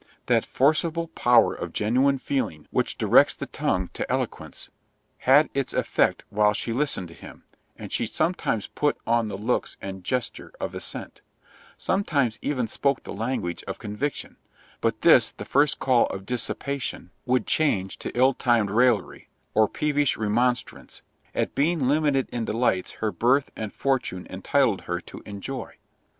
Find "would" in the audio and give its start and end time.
17.27-17.45